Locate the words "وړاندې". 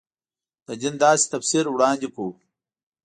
1.69-2.07